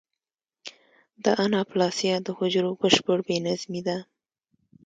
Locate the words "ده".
3.87-3.97